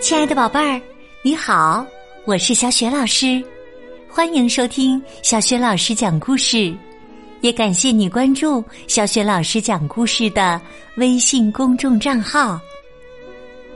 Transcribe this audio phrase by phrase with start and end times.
[0.00, 0.80] 亲爱的宝贝儿，
[1.22, 1.84] 你好，
[2.24, 3.44] 我是小雪老师，
[4.08, 6.74] 欢迎收听小雪老师讲故事，
[7.42, 10.58] 也感谢你关注小雪老师讲故事的
[10.96, 12.58] 微信公众账号。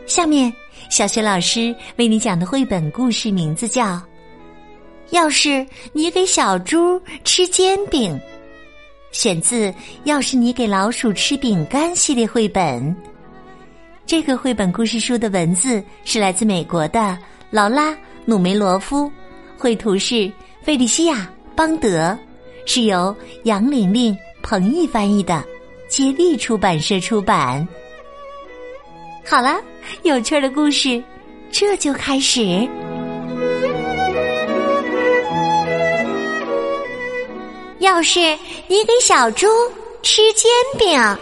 [0.07, 0.51] 下面，
[0.89, 3.85] 小雪老师为你讲的绘本故事名字叫
[5.11, 8.19] 《要是你给小猪吃煎饼》，
[9.13, 9.71] 选自
[10.05, 12.95] 《要是你给老鼠吃饼干》系列绘本。
[14.05, 17.19] 这个绘本故事书的文字是来自美国的
[17.51, 17.91] 劳拉·
[18.25, 19.11] 努梅罗夫，
[19.57, 20.31] 绘图是
[20.63, 21.17] 费利西亚·
[21.57, 22.17] 邦德，
[22.67, 25.43] 是由杨玲玲、彭毅翻译的，
[25.89, 27.67] 接力出版社出版。
[29.25, 29.61] 好了，
[30.03, 31.03] 有趣的故事，
[31.51, 32.69] 这就开始。
[37.79, 38.21] 要是
[38.69, 39.47] 你给小猪
[40.03, 41.19] 吃煎饼。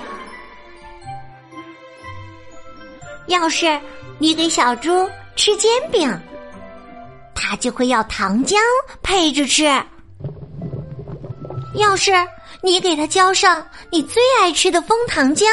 [3.27, 3.81] 要是
[4.19, 6.21] 你给小猪吃煎饼，
[7.35, 8.57] 它就会要糖浆
[9.03, 9.65] 配着吃。
[11.75, 12.13] 要是
[12.63, 15.47] 你给它浇上你最爱吃的枫糖浆，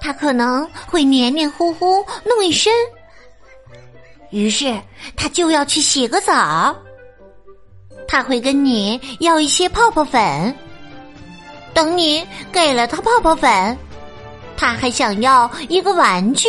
[0.00, 2.72] 它可能会黏黏糊糊弄一身。
[4.30, 4.78] 于是
[5.16, 6.76] 它就要去洗个澡。
[8.08, 10.56] 它会跟你要一些泡泡粉，
[11.74, 13.78] 等你给了他泡泡粉。
[14.56, 16.48] 他还想要一个玩具，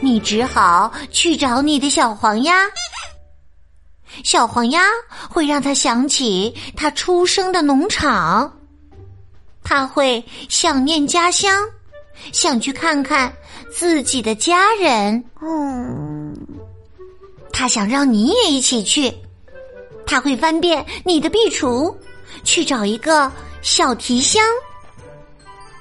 [0.00, 2.54] 你只好去找你的小黄鸭。
[4.24, 4.84] 小黄鸭
[5.28, 8.50] 会让他想起他出生的农场，
[9.64, 11.54] 他会想念家乡，
[12.32, 13.30] 想去看看
[13.70, 15.22] 自己的家人。
[15.42, 16.34] 嗯，
[17.52, 19.12] 他想让你也一起去，
[20.06, 21.94] 他会翻遍你的壁橱，
[22.44, 23.30] 去找一个
[23.62, 24.42] 小提箱。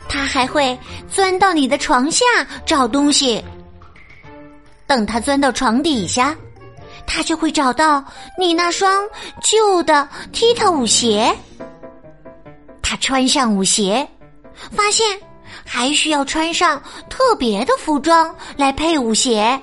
[0.07, 0.77] 他还会
[1.09, 2.25] 钻到你的床下
[2.65, 3.43] 找东西。
[4.85, 6.35] 等他钻到床底下，
[7.07, 8.03] 他就会找到
[8.37, 9.07] 你那双
[9.41, 11.33] 旧的踢踏舞鞋。
[12.81, 14.05] 他穿上舞鞋，
[14.75, 15.17] 发现
[15.65, 19.59] 还需要穿上特别的服装来配舞鞋。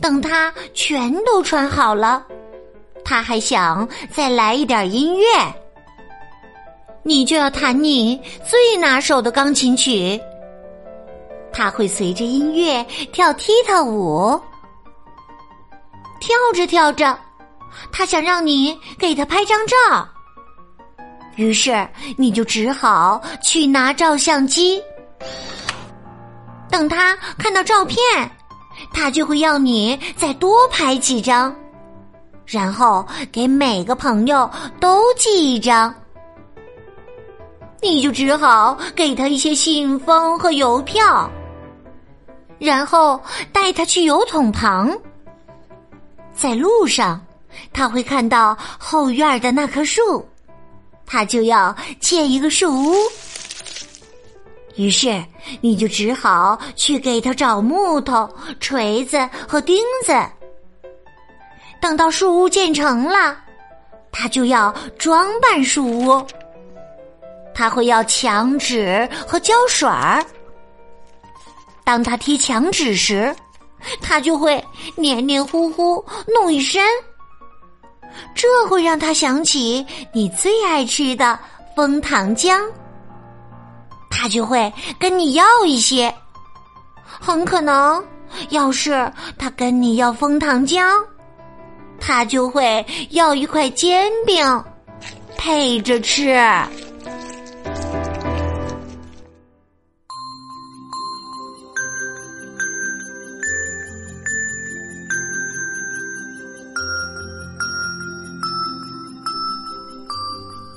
[0.00, 2.26] 等他全都穿好了，
[3.04, 5.26] 他还想再来一点音乐。
[7.02, 10.18] 你就要弹你最拿手的钢琴曲，
[11.52, 12.82] 他会随着音乐
[13.12, 14.40] 跳踢踏舞，
[16.18, 17.18] 跳着跳着，
[17.92, 20.08] 他想让你给他拍张照，
[21.36, 24.82] 于是你就只好去拿照相机。
[26.70, 27.98] 等他看到照片，
[28.94, 31.54] 他就会要你再多拍几张，
[32.46, 34.48] 然后给每个朋友
[34.80, 35.94] 都寄一张。
[37.80, 41.30] 你就只好给他一些信封和邮票，
[42.58, 43.20] 然后
[43.52, 44.90] 带他去邮筒旁。
[46.32, 47.20] 在路上，
[47.72, 50.26] 他会看到后院的那棵树，
[51.04, 52.94] 他就要建一个树屋。
[54.76, 55.22] 于是，
[55.60, 58.28] 你就只好去给他找木头、
[58.58, 60.12] 锤子和钉子。
[61.84, 63.36] 等到树屋建成了，
[64.10, 66.26] 他就要装扮树屋。
[67.54, 70.24] 他会要墙纸和胶水儿。
[71.84, 73.36] 当他贴墙纸时，
[74.00, 74.64] 他就会
[74.96, 76.82] 黏黏糊糊弄一身。
[78.34, 81.38] 这会让他想起你最爱吃的
[81.76, 82.58] 枫糖浆，
[84.10, 86.12] 他就会跟你要一些。
[87.04, 88.02] 很可能，
[88.48, 90.90] 要是他跟你要枫糖浆，
[92.00, 94.64] 他就会要一块煎饼
[95.36, 96.36] 配着吃。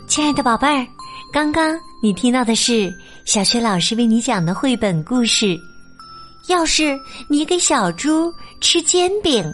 [0.07, 0.87] 亲爱的宝贝儿，
[1.31, 2.91] 刚刚你听到的是
[3.23, 5.55] 小学老师为你讲的绘本故事。
[6.47, 6.97] 要是
[7.29, 9.45] 你给小猪吃煎饼，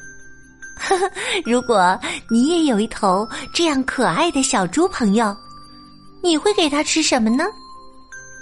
[0.84, 1.12] 呵 呵
[1.46, 1.98] 如果
[2.30, 5.36] 你也有一头这样可爱的小猪朋友，
[6.22, 7.46] 你会给它吃什么呢？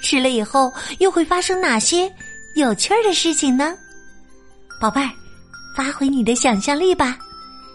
[0.03, 2.11] 吃了以后又会发生哪些
[2.55, 3.75] 有趣儿的事情呢？
[4.81, 5.09] 宝贝儿，
[5.77, 7.17] 发挥你的想象力吧。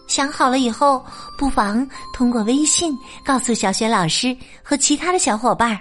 [0.08, 1.04] 想好了以后，
[1.38, 5.78] 不妨通过微信告诉小雪老师和其他的小伙伴。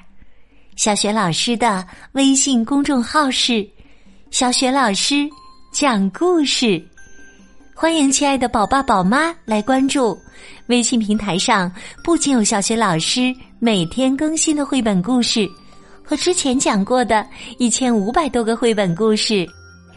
[0.75, 3.67] 小雪老师的微信公众号是
[4.31, 5.27] “小雪老师
[5.71, 6.83] 讲故事”，
[7.77, 10.17] 欢迎亲爱的宝爸宝妈来关注。
[10.67, 11.69] 微信平台上
[12.01, 15.45] 不仅有小学老师每天更新的绘本故事，
[16.01, 17.27] 和之前讲过的
[17.59, 19.45] 一千五百多个绘本故事，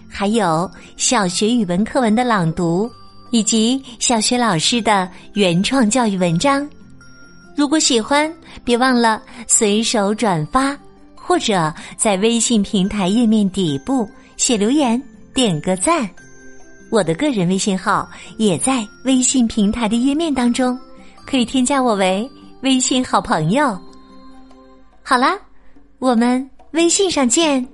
[0.09, 2.91] 还有小学语文课文的朗读，
[3.31, 6.69] 以及小学老师的原创教育文章。
[7.57, 8.31] 如果喜欢，
[8.65, 10.77] 别忘了随手转发，
[11.15, 15.01] 或者在微信平台页面底部写留言，
[15.33, 16.11] 点个赞。
[16.91, 20.79] 我的个人微信号也在微信平台的页面当中，
[21.27, 22.29] 可以添加我为
[22.63, 23.79] 微信好朋友。
[25.03, 25.39] 好啦，
[25.99, 27.67] 我们微信上见。